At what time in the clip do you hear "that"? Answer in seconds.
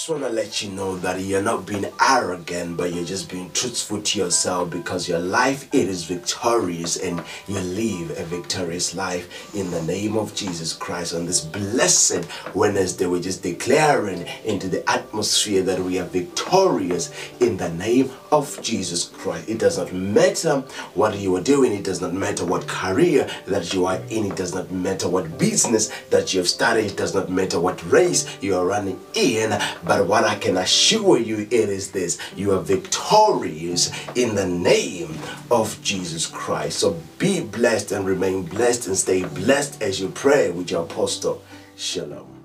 0.96-1.20, 15.64-15.78, 23.44-23.74, 26.08-26.32